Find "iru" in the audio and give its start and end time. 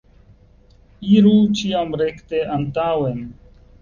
1.17-1.33